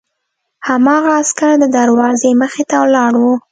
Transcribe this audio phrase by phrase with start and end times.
[0.67, 3.23] هماغه عسکر د دروازې مخې ته ولاړ و